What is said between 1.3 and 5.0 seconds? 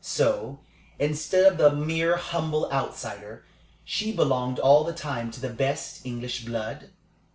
of the mere humble outsider, she belonged all the